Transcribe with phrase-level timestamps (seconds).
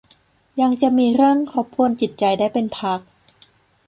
[0.61, 2.99] ยังจะมีเรื่องรบกวนจิตใจได้เป็นพัก